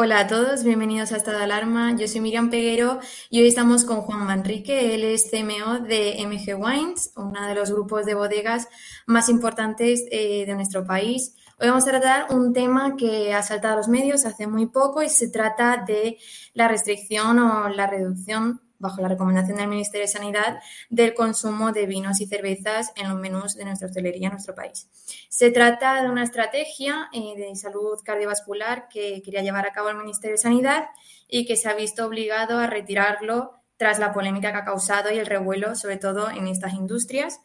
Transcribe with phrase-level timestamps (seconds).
[0.00, 1.96] Hola a todos, bienvenidos a Estado Alarma.
[1.96, 3.00] Yo soy Miriam Peguero
[3.30, 4.94] y hoy estamos con Juan Manrique.
[4.94, 8.68] Él es CMO de MG Wines, uno de los grupos de bodegas
[9.06, 11.34] más importantes eh, de nuestro país.
[11.58, 15.02] Hoy vamos a tratar un tema que ha saltado a los medios hace muy poco
[15.02, 16.16] y se trata de
[16.54, 21.86] la restricción o la reducción bajo la recomendación del Ministerio de Sanidad, del consumo de
[21.86, 24.88] vinos y cervezas en los menús de nuestra hostelería en nuestro país.
[25.28, 29.96] Se trata de una estrategia eh, de salud cardiovascular que quería llevar a cabo el
[29.96, 30.86] Ministerio de Sanidad
[31.28, 35.18] y que se ha visto obligado a retirarlo tras la polémica que ha causado y
[35.18, 37.40] el revuelo, sobre todo en estas industrias.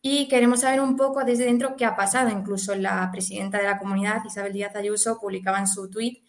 [0.00, 2.28] Y queremos saber un poco desde dentro qué ha pasado.
[2.28, 6.23] Incluso la presidenta de la comunidad, Isabel Díaz Ayuso, publicaba en su tuit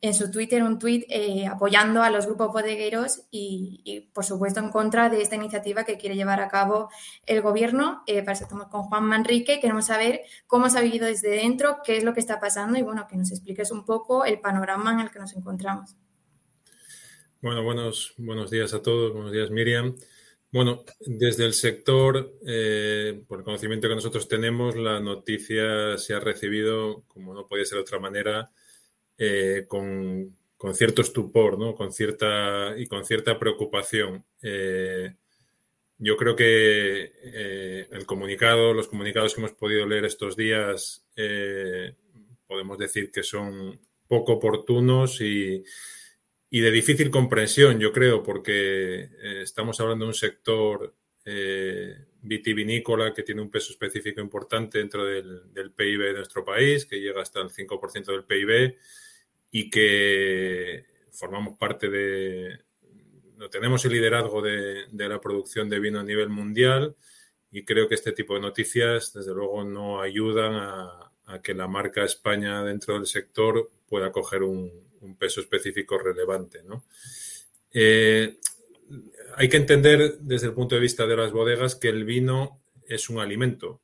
[0.00, 4.70] en su Twitter un tuit eh, apoyando a los grupos bodegueros y, por supuesto, en
[4.70, 6.88] contra de esta iniciativa que quiere llevar a cabo
[7.26, 8.02] el gobierno.
[8.06, 9.58] Eh, para eso estamos con Juan Manrique.
[9.60, 12.82] Queremos saber cómo se ha vivido desde dentro, qué es lo que está pasando y,
[12.82, 15.96] bueno, que nos expliques un poco el panorama en el que nos encontramos.
[17.40, 19.12] Bueno, buenos, buenos días a todos.
[19.12, 19.96] Buenos días, Miriam.
[20.50, 26.20] Bueno, desde el sector, eh, por el conocimiento que nosotros tenemos, la noticia se ha
[26.20, 28.50] recibido, como no podía ser de otra manera,
[29.20, 30.36] eh, con,
[30.74, 31.74] cierto estupor ¿no?
[31.74, 34.24] con cierta, y con cierta preocupación.
[34.42, 35.12] Eh,
[35.98, 41.04] yo creo que eh, el comunicado, los comunicados que hemos podido leer estos días,
[42.46, 45.64] podemos decir que son poco oportunos y,
[46.50, 49.10] de difícil comprensión, yo creo, porque
[49.42, 50.94] estamos hablando de un sector
[52.22, 57.00] vitivinícola que tiene un peso específico importante dentro del, del, PIB de nuestro país, que
[57.00, 58.76] llega hasta el 5% del PIB
[59.50, 62.60] y que formamos parte de,
[63.36, 66.96] no tenemos el liderazgo de, la producción de vino a nivel mundial
[67.50, 71.04] y creo que este tipo de noticias, desde luego, no ayudan a,
[71.42, 74.86] que la marca España dentro del sector pueda coger un,
[75.18, 76.62] peso específico relevante.
[77.72, 78.38] Eh,
[79.36, 83.10] hay que entender desde el punto de vista de las bodegas que el vino es
[83.10, 83.80] un alimento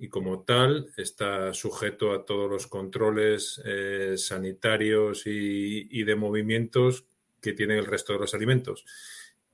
[0.00, 7.04] y como tal está sujeto a todos los controles eh, sanitarios y, de movimientos
[7.40, 8.84] que tiene el resto de los alimentos.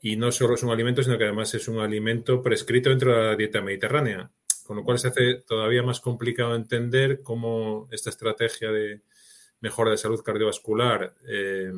[0.01, 3.25] Y no solo es un alimento, sino que además es un alimento prescrito dentro de
[3.25, 4.31] la dieta mediterránea,
[4.65, 9.03] con lo cual se hace todavía más complicado entender cómo esta estrategia de
[9.61, 11.73] mejora de salud cardiovascular eh,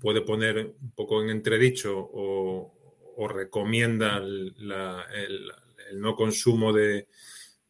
[0.00, 2.72] puede poner un poco en entredicho o,
[3.28, 4.54] recomienda el,
[5.94, 7.08] no consumo de,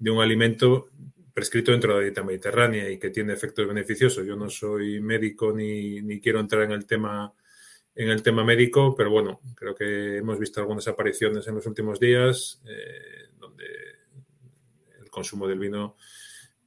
[0.00, 0.90] un alimento
[1.32, 4.26] prescrito dentro de la dieta mediterránea y que tiene efectos beneficiosos.
[4.26, 7.32] Yo no soy médico ni, quiero entrar en el tema
[7.94, 11.98] en el tema médico, pero bueno, creo que hemos visto algunas apariciones en los últimos
[11.98, 13.64] días eh, donde
[15.00, 15.96] el consumo del vino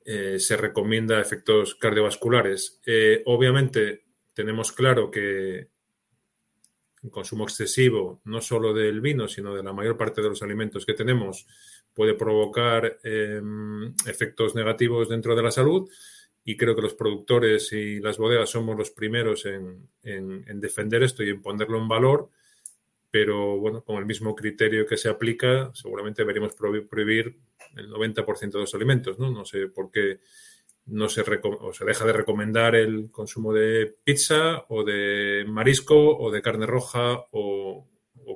[0.04, 2.82] eh, se recomienda efectos cardiovasculares.
[2.84, 5.70] Eh, obviamente, tenemos claro que
[7.04, 10.86] el consumo excesivo, no solo del vino, sino de la mayor parte de los alimentos
[10.86, 11.46] que tenemos,
[11.94, 15.90] puede provocar em, efectos negativos dentro de la salud.
[16.46, 21.24] Y creo que los productores y las bodegas somos los primeros en, en defender esto
[21.24, 22.30] y en ponerlo en valor
[23.12, 27.40] pero bueno, con el mismo criterio que se aplica, seguramente deberíamos prohibir
[27.76, 29.46] el 90% de los alimentos, ¿no?
[29.46, 30.20] Sé por qué
[30.86, 36.32] no se, o se deja de recomendar el consumo de pizza o de marisco o
[36.32, 37.88] de carne roja o,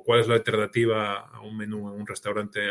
[0.04, 2.68] cuál es la alternativa a un menú en un restaurante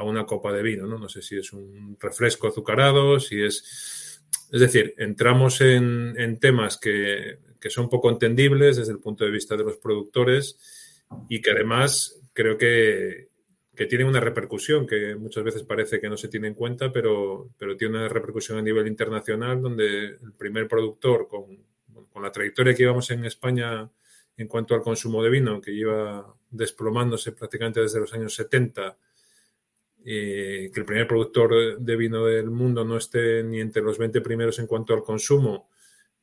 [0.00, 0.98] a una copa de vino, ¿no?
[0.98, 4.22] No sé si es un refresco azucarado, si es...
[4.50, 9.56] Es decir, entramos en, temas que, que son poco entendibles desde el punto de vista
[9.56, 13.28] de los productores y que además creo que,
[13.76, 17.50] que tiene una repercusión que muchas veces parece que no se tiene en cuenta, pero,
[17.58, 21.64] pero tiene una repercusión a nivel internacional donde el primer productor con,
[22.10, 23.88] con la trayectoria que llevamos en España
[24.36, 28.96] en cuanto al consumo de vino, que lleva desplomándose prácticamente desde los años 70,
[30.04, 34.58] que el primer productor de vino del mundo no esté ni entre los 20 primeros
[34.58, 35.68] en cuanto al consumo,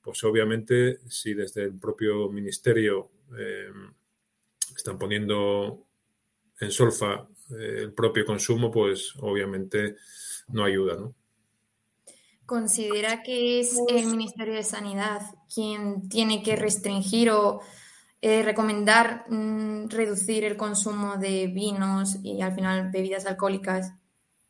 [0.01, 3.69] pues obviamente si desde el propio ministerio eh,
[4.75, 5.85] están poniendo
[6.59, 9.95] en solfa eh, el propio consumo, pues obviamente
[10.50, 11.15] no ayuda, ¿no?
[12.45, 15.21] ¿Considera que es el Ministerio de Sanidad
[15.53, 17.59] quien tiene que restringir o
[18.21, 23.93] eh, recomendar mm, reducir el consumo de vinos y al final bebidas alcohólicas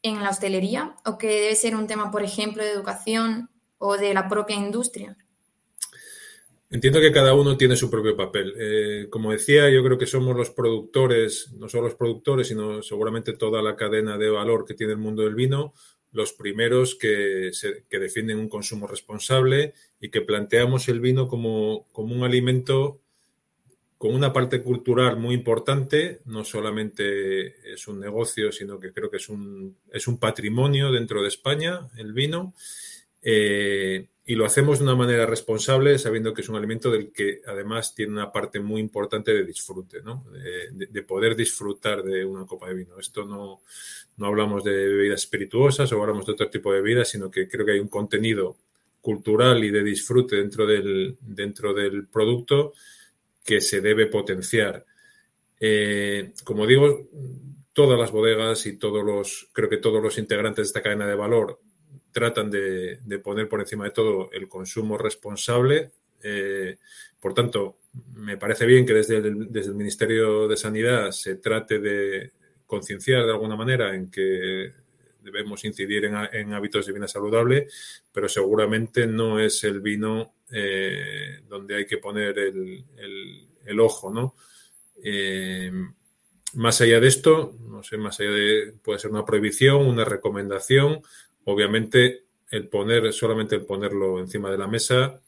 [0.01, 0.95] en la hostelería?
[1.05, 5.17] ¿O que debe ser un tema, por ejemplo, de educación o de la propia industria?
[6.69, 8.53] Entiendo que cada uno tiene su propio papel.
[8.57, 13.33] Eh, como decía, yo creo que somos los productores, no solo los productores, sino seguramente
[13.33, 15.73] toda la cadena de valor que tiene el mundo del vino,
[16.11, 17.51] los primeros que,
[17.89, 22.99] defienden un consumo responsable y que planteamos el vino como, como un alimento
[23.97, 29.17] con una parte cultural muy importante, no solamente es un negocio, sino que creo que
[29.17, 32.53] es un, es un patrimonio dentro de España, el vino.
[33.23, 37.41] Eh, y lo hacemos de una manera responsable, sabiendo que es un alimento del que
[37.47, 40.25] además tiene una parte muy importante de disfrute, ¿no?
[40.73, 42.99] de, poder disfrutar de una copa de vino.
[42.99, 43.61] Esto no,
[44.17, 47.65] no hablamos de bebidas espirituosas o hablamos de otro tipo de bebidas, sino que creo
[47.65, 48.57] que hay un contenido
[48.99, 52.73] cultural y de disfrute dentro del, dentro del producto
[53.47, 54.85] que se debe potenciar.
[55.59, 57.09] Eh, como digo,
[57.71, 61.15] todas las bodegas y todos los, creo que todos los integrantes de esta cadena de
[61.15, 61.59] valor
[62.11, 65.91] tratan de, poner por encima de todo el consumo responsable.
[66.21, 66.77] Eh,
[67.21, 67.77] por tanto,
[68.15, 72.33] me parece bien que desde el, desde el Ministerio de Sanidad se trate de
[72.65, 74.73] concienciar de alguna manera en que
[75.21, 77.67] debemos incidir en, hábitos de vida saludable,
[78.11, 84.35] pero seguramente no es el vino eh, donde hay que poner el, ojo, ¿no?
[85.03, 85.71] Eh,
[86.53, 91.01] más allá de esto, no sé, más allá de, puede ser una prohibición, una recomendación,
[91.49, 95.21] Obviamente, el poner, solamente el ponerlo encima de la mesa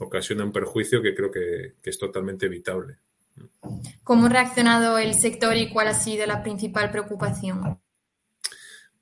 [0.00, 2.98] ocasiona un perjuicio que creo que, es totalmente evitable.
[4.04, 7.80] ¿Cómo ha reaccionado el sector y cuál ha sido la principal preocupación?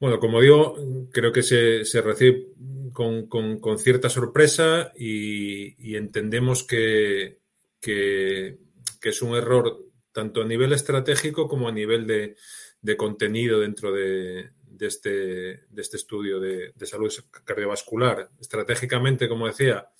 [0.01, 0.77] Bueno, como digo,
[1.13, 2.49] creo que se, recibe
[2.93, 7.39] con, cierta sorpresa y, entendemos que,
[7.81, 8.59] que,
[9.03, 14.87] es un error tanto a nivel estratégico como a nivel de contenido dentro de, de
[14.87, 17.13] este, de este estudio de, salud
[17.45, 18.31] cardiovascular.
[18.41, 19.91] Estratégicamente, como decía,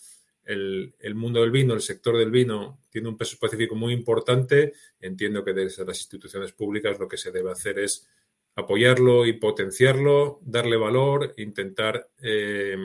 [0.45, 4.73] el, mundo del vino, el sector del vino, tiene un peso específico muy importante.
[4.99, 8.09] Entiendo que desde las instituciones públicas lo que se debe hacer es
[8.57, 12.77] apoyarlo y potenciarlo, darle valor, intentar eh,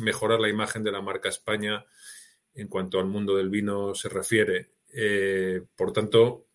[0.00, 1.84] mejorar la imagen de la marca España
[2.54, 4.70] en cuanto al mundo del vino se refiere.
[4.92, 6.46] Eh, por tanto,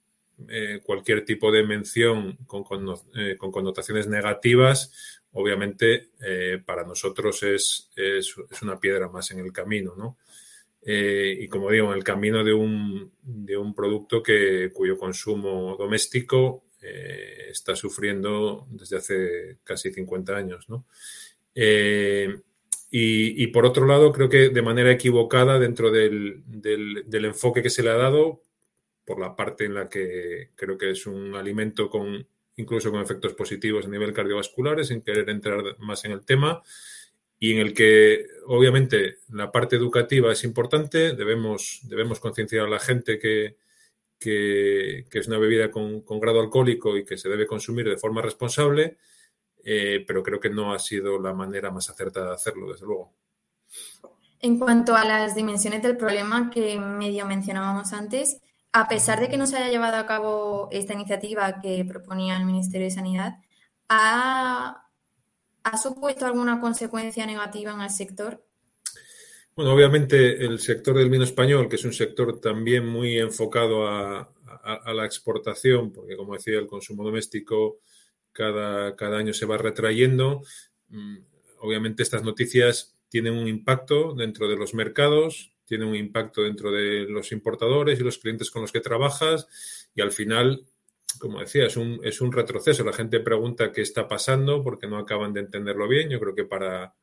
[0.48, 2.66] eh, cualquier tipo de mención con,
[3.16, 6.10] eh, connotaciones negativas, obviamente
[6.66, 10.18] para nosotros es, es, una piedra más en el camino, ¿no?
[10.90, 16.64] y como digo, en el camino de un, de un producto que, cuyo consumo doméstico
[16.80, 20.86] está sufriendo desde hace casi 50 años, ¿no?
[22.90, 26.44] Y, por otro lado, creo que de manera equivocada dentro del,
[27.12, 28.42] enfoque que se le ha dado,
[29.06, 33.34] por la parte en la que creo que es un alimento con incluso con efectos
[33.34, 36.64] positivos a nivel cardiovascular, sin querer entrar más en el tema,
[37.40, 42.80] y en el que obviamente la parte educativa es importante, debemos, debemos concienciar a la
[42.80, 43.58] gente que,
[44.20, 48.98] que, es una bebida con, grado alcohólico y que se debe consumir de forma responsable,
[49.64, 53.14] eh, pero creo que no ha sido la manera más acertada de hacerlo, desde luego.
[54.40, 58.40] En cuanto a las dimensiones del problema que medio mencionábamos antes,
[58.72, 62.46] a pesar de que no se haya llevado a cabo esta iniciativa que proponía el
[62.46, 63.38] Ministerio de Sanidad,
[63.90, 64.88] ¿ha,
[65.64, 68.47] ¿ha supuesto alguna consecuencia negativa en el sector?
[69.58, 74.32] Bueno, obviamente el sector del vino español, que es un sector también muy enfocado a,
[74.94, 77.80] la exportación, porque como decía, el consumo doméstico
[78.32, 80.44] cada, cada año se va retrayendo.
[80.90, 81.18] Mm,
[81.58, 87.08] obviamente estas noticias tienen un impacto dentro de los mercados, tienen un impacto dentro de
[87.10, 89.48] los importadores y los clientes con los que trabajas
[89.96, 90.68] y al final,
[91.18, 92.84] como decía, es un, es un retroceso.
[92.84, 96.12] La gente pregunta qué está pasando porque no acaban de entenderlo bien.
[96.12, 96.94] Yo creo que para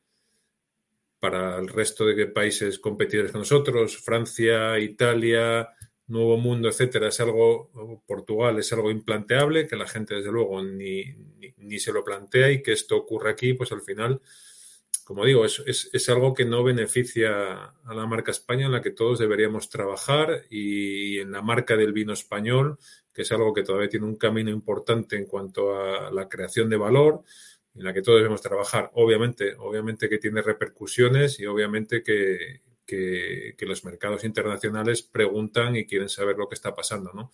[1.24, 5.70] para el resto de países competidores con nosotros, Francia, Italia,
[6.06, 11.02] Nuevo Mundo, etcétera, es algo, Portugal es algo implanteable, que la gente desde luego ni,
[11.56, 14.20] ni, se lo plantea y que esto ocurra aquí, pues al final,
[15.02, 18.90] como digo, es, es, algo que no beneficia a la marca España en la que
[18.90, 22.76] todos deberíamos trabajar y en la marca del vino español,
[23.14, 26.76] que es algo que todavía tiene un camino importante en cuanto a la creación de
[26.76, 27.22] valor,
[27.74, 28.90] en la que todos debemos trabajar.
[28.94, 32.60] Obviamente, obviamente que tiene repercusiones y obviamente que,
[33.60, 37.32] los mercados internacionales preguntan y quieren saber lo que está pasando, ¿no?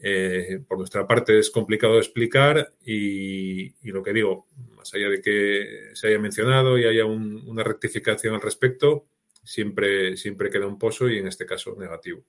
[0.00, 4.46] Eh, por nuestra parte es complicado explicar y, lo que digo,
[4.76, 9.06] más allá de que se haya mencionado y haya una rectificación al respecto,
[9.42, 12.24] siempre, siempre queda un pozo y en este caso negativo.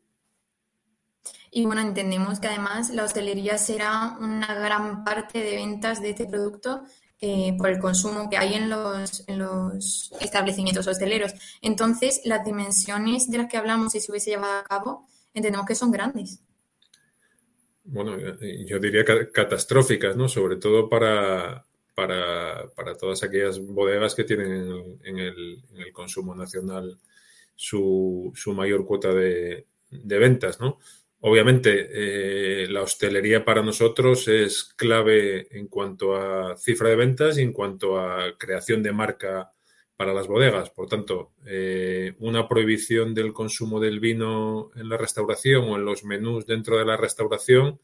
[1.51, 6.27] Y bueno, entendemos que además la hostelería será una gran parte de ventas de este
[6.27, 6.84] producto
[7.22, 11.34] eh, por el consumo que hay en los, en los establecimientos hosteleros.
[11.62, 15.76] Entonces, las dimensiones de las que hablamos, si se hubiese llevado a cabo, entendemos que
[15.76, 16.42] son grandes.
[17.84, 18.18] Bueno,
[18.66, 20.30] yo diría catastróficas, ¿no?
[20.30, 27.00] Sobre todo para, para, todas aquellas bodegas que tienen en el, consumo nacional
[27.56, 30.78] su, su mayor cuota de ventas, ¿no?
[31.22, 37.42] Obviamente, eh, la hostelería para nosotros es clave en cuanto a cifra de ventas y
[37.42, 39.52] en cuanto a creación de marca
[39.98, 40.70] para las bodegas.
[40.70, 46.06] Por tanto, eh, una prohibición del consumo del vino en la restauración o en los
[46.06, 47.82] menús dentro de la restauración,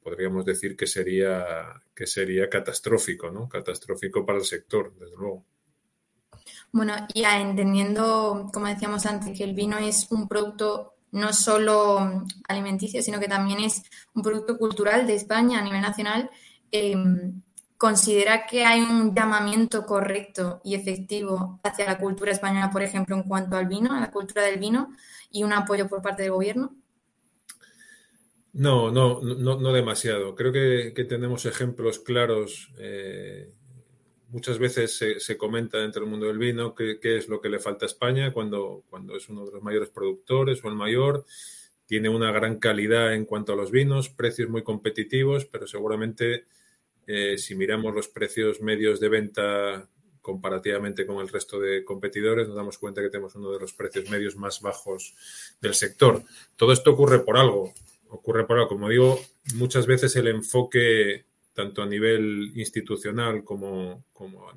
[0.00, 3.48] podríamos decir que sería, que sería catastrófico, ¿no?
[3.48, 5.44] Catastrófico para el sector, desde luego.
[6.70, 13.00] Bueno, ya entendiendo, como decíamos antes, que el vino es un producto no solo alimenticio,
[13.00, 13.82] sino que también es
[14.14, 16.28] un producto cultural de España a nivel nacional,
[16.72, 17.40] em,
[17.78, 23.22] ¿considera que hay un llamamiento correcto y efectivo hacia la cultura española, por ejemplo, en
[23.22, 24.90] cuanto al vino, a la cultura del vino,
[25.30, 26.74] y un apoyo por parte del gobierno?
[28.52, 30.34] No, no, no, no demasiado.
[30.34, 33.52] Creo que, tenemos ejemplos claros eh,
[34.34, 37.84] muchas veces se, comenta dentro del mundo del vino qué, es lo que le falta
[37.84, 41.24] a España cuando, cuando es uno de los mayores productores o el mayor.
[41.86, 46.46] Tiene una gran calidad en cuanto a los vinos, precios muy competitivos, pero seguramente
[47.06, 49.88] eh, si miramos los precios medios de venta
[50.20, 54.10] comparativamente con el resto de competidores, nos damos cuenta que tenemos uno de los precios
[54.10, 55.14] medios más bajos
[55.60, 56.24] del sector.
[56.56, 57.72] Todo esto ocurre por algo.
[58.08, 58.68] Ocurre por algo.
[58.68, 59.20] Como digo,
[59.54, 64.04] muchas veces el enfoque tanto a nivel institucional como,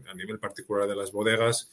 [0.10, 1.70] a nivel particular de las bodegas,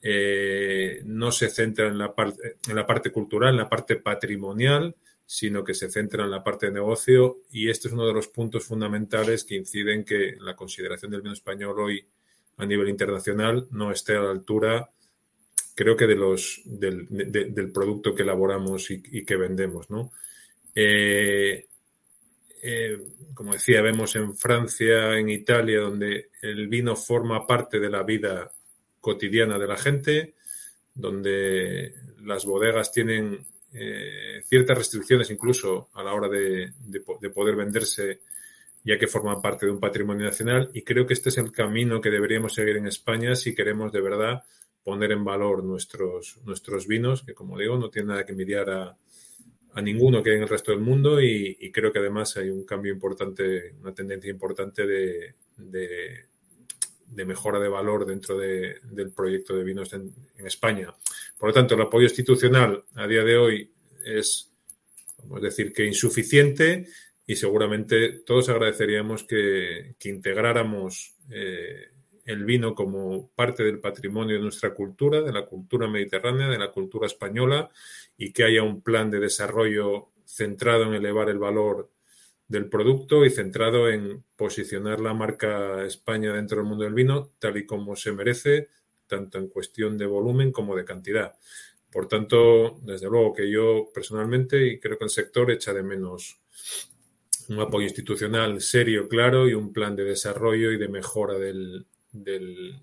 [0.00, 4.96] eh, no se centra en la, parte, en la parte cultural, en la parte patrimonial,
[5.26, 8.28] sino que se centra en la parte de negocio y este es uno de los
[8.28, 12.06] puntos fundamentales que inciden que la consideración del vino español hoy
[12.58, 14.90] a nivel internacional no esté a la altura,
[15.74, 19.88] creo que de los, del, producto que elaboramos y, que vendemos.
[19.90, 20.12] ¿no?
[20.74, 21.66] Eh,
[22.64, 22.96] eh,
[23.34, 28.52] como decía, vemos en Francia, en Italia, donde el vino forma parte de la vida
[29.00, 30.34] cotidiana de la gente,
[30.94, 36.72] donde las bodegas tienen eh, ciertas restricciones incluso a la hora de,
[37.34, 38.20] poder venderse,
[38.84, 40.70] ya que forma parte de un patrimonio nacional.
[40.72, 44.02] Y creo que este es el camino que deberíamos seguir en España si queremos de
[44.02, 44.44] verdad
[44.84, 48.96] poner en valor nuestros, nuestros vinos, que como digo, no tiene nada que envidiar a,
[49.74, 52.92] a ninguno que en el resto del mundo y, creo que además hay un cambio
[52.92, 55.34] importante, una tendencia importante de,
[57.24, 60.12] mejora de valor dentro del proyecto de vinos en,
[60.44, 60.92] España.
[61.38, 63.70] Por lo tanto, el apoyo institucional a día de hoy
[64.04, 64.50] es,
[65.18, 66.88] vamos a decir, que insuficiente
[67.24, 71.92] y seguramente todos agradeceríamos que, integráramos eh,
[72.24, 76.70] el vino como parte del patrimonio de nuestra cultura, de la cultura mediterránea, de la
[76.70, 77.70] cultura española
[78.16, 81.90] y que haya un plan de desarrollo centrado en elevar el valor
[82.46, 87.56] del producto y centrado en posicionar la marca España dentro del mundo del vino tal
[87.56, 88.68] y como se merece,
[89.06, 91.34] tanto en cuestión de volumen como de cantidad.
[91.90, 96.38] Por tanto, desde luego que yo personalmente y creo que el sector echa de menos
[97.48, 102.80] un apoyo institucional serio, claro y un plan de desarrollo y de mejora del, del,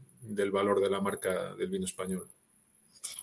[0.52, 2.28] valor de la marca del vino español.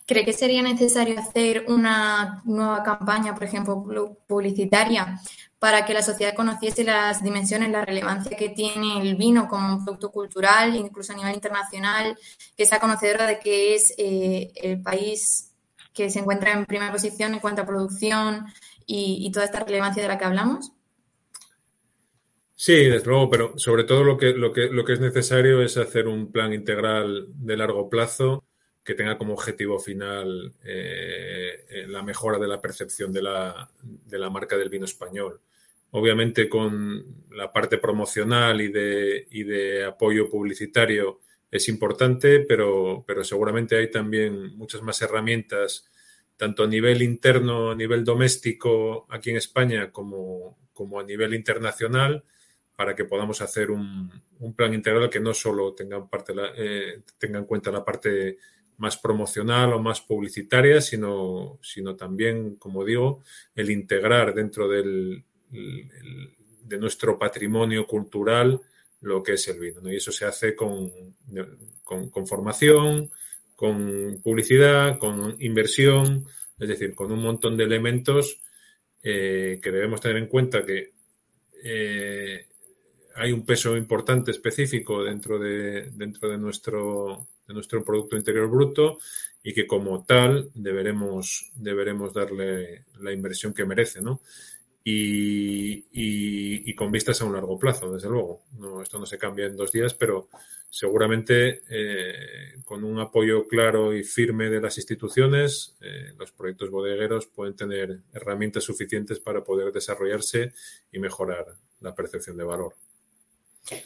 [0.06, 5.20] ¿Cree que sería necesario hacer una nueva campaña, por ejemplo, publicitaria,
[5.58, 9.84] para que la sociedad conociese las dimensiones, la relevancia que tiene el vino como un
[9.84, 12.16] producto cultural, incluso a nivel internacional,
[12.56, 15.52] que sea conocedora de que es eh, el país
[15.92, 18.46] que se encuentra en primera posición en cuanto a producción
[18.86, 20.72] y, toda esta relevancia de la que hablamos?
[22.58, 25.76] Sí, desde luego, pero sobre todo lo que, lo que, lo que es necesario es
[25.76, 28.44] hacer un plan integral de largo plazo
[28.82, 34.30] que tenga como objetivo final eh, la mejora de la percepción de la, de la,
[34.30, 35.40] marca del vino español.
[35.90, 41.20] Obviamente con la parte promocional y de, y de apoyo publicitario
[41.50, 45.90] es importante, pero, pero, seguramente hay también muchas más herramientas,
[46.36, 52.25] tanto a nivel interno, a nivel doméstico aquí en España, como, como a nivel internacional,
[52.76, 57.38] para que podamos hacer un, un plan integral que no solo tenga, parte eh, tenga
[57.38, 58.38] en cuenta la parte
[58.78, 63.23] más promocional o más publicitaria, sino, sino también, como digo,
[63.54, 68.61] el integrar dentro del, de nuestro patrimonio cultural
[69.00, 69.90] lo que es el vino.
[69.90, 70.92] Y eso se hace con,
[71.83, 73.11] con, formación,
[73.54, 76.26] con publicidad, con inversión,
[76.59, 78.40] es decir, con un montón de elementos
[79.02, 80.92] eh, que debemos tener en cuenta que
[81.62, 82.47] eh,
[83.16, 88.98] hay un peso importante específico dentro de, dentro de nuestro de nuestro Producto Interior Bruto
[89.42, 94.20] y que como tal deberemos, deberemos darle la inversión que merece, ¿no?
[94.88, 98.44] Y, con vistas a un largo plazo, desde luego.
[98.58, 100.28] No, esto no se cambia en dos días, pero
[100.68, 107.26] seguramente eh, con un apoyo claro y firme de las instituciones, eh, los proyectos bodegueros
[107.26, 110.52] pueden tener herramientas suficientes para poder desarrollarse
[110.92, 111.46] y mejorar
[111.80, 112.74] la percepción de valor.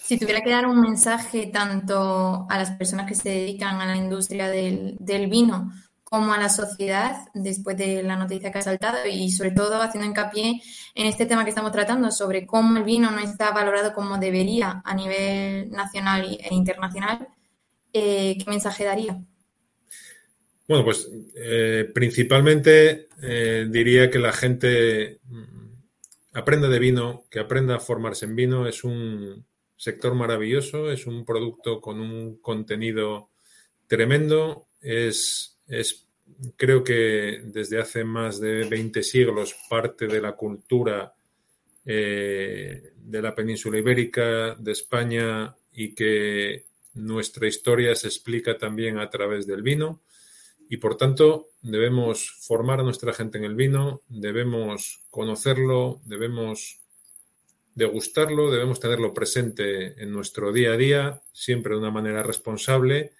[0.02, 3.96] Si tuviera que dar un mensaje tanto a las personas que se dedican a la
[3.96, 4.96] industria del,
[5.28, 5.72] vino
[6.04, 10.08] como a la sociedad después de la noticia que ha saltado y sobre todo haciendo
[10.08, 10.60] hincapié
[10.94, 14.82] en este tema que estamos tratando sobre cómo el vino no está valorado como debería
[14.84, 17.28] a nivel nacional e internacional,
[17.92, 19.22] eh, ¿qué mensaje daría?
[20.66, 25.50] Bueno, pues eh, principalmente eh, diría que la gente mm,
[26.34, 28.66] aprenda de vino, que aprenda a formarse en vino.
[28.68, 29.44] Es un,
[29.80, 33.30] sector maravilloso, es un producto con un contenido
[33.86, 36.06] tremendo, es, es
[36.58, 41.14] creo que desde hace más de 20 siglos parte de la cultura
[41.86, 49.08] eh, de la península ibérica, de España y que nuestra historia se explica también a
[49.08, 50.02] través del vino.
[50.68, 56.79] Y por tanto debemos formar a nuestra gente en el vino, debemos conocerlo, debemos
[57.74, 63.12] degustarlo, debemos tenerlo presente en nuestro día a día, siempre de una manera responsable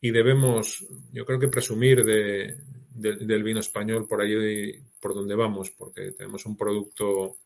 [0.00, 2.56] y debemos, yo creo que presumir de,
[2.94, 7.38] del vino español por allí, por donde vamos, porque tenemos un producto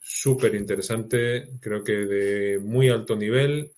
[0.00, 3.72] súper interesante, creo que de muy alto nivel.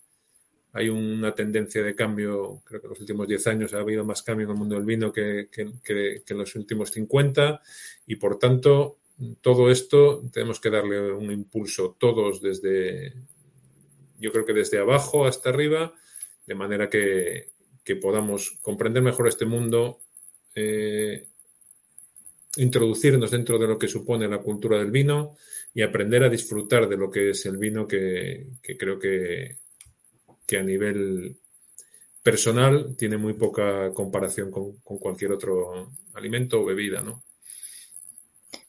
[0.72, 4.22] Hay una tendencia de cambio, creo que en los últimos 10 años ha habido más
[4.22, 7.62] cambio en el mundo del vino que, que, que en los últimos 50
[8.06, 8.98] y por tanto
[9.40, 13.14] todo esto tenemos que darle un impulso todos desde,
[14.18, 15.94] yo creo que desde abajo hasta arriba,
[16.46, 17.54] de manera que,
[18.02, 20.00] podamos comprender mejor este mundo,
[20.56, 21.28] eh,
[22.56, 25.36] introducirnos dentro de lo que supone la cultura del vino
[25.72, 29.58] y aprender a disfrutar de lo que es el vino que, creo que,
[30.46, 31.36] que, a nivel
[32.24, 37.25] personal tiene muy poca comparación con cualquier otro alimento o bebida, ¿no?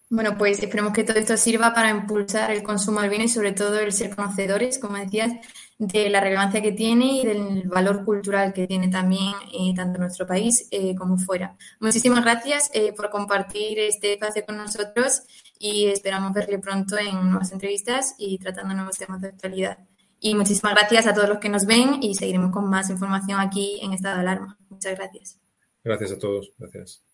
[0.10, 3.52] Bueno, pues esperemos que todo esto sirva para impulsar el consumo del vino y sobre
[3.52, 5.34] todo el ser conocedores, como decías,
[5.78, 10.02] de la relevancia que tiene y del valor cultural que tiene también eh, tanto en
[10.02, 11.58] nuestro país eh, como fuera.
[11.82, 15.24] Muchísimas gracias eh, por compartir este espacio con nosotros
[15.60, 19.78] y esperamos verle pronto en nuevas entrevistas y tratando nuevos temas de actualidad.
[20.20, 23.80] Y muchísimas gracias a todos los que nos ven y seguiremos con más información aquí
[23.84, 24.58] en Estado de Alarma.
[24.70, 25.39] Muchas gracias.
[25.84, 26.54] Gracias a todos.
[26.58, 27.07] Gracias.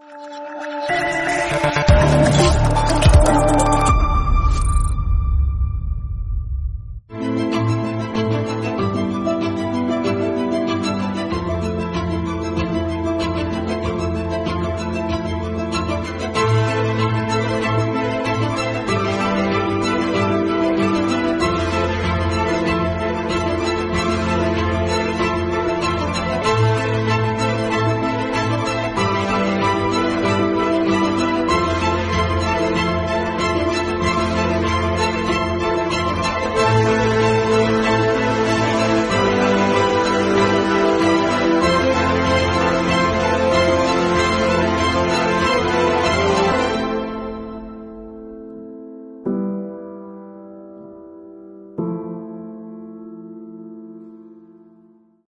[0.00, 0.08] フフ
[7.54, 7.59] フ。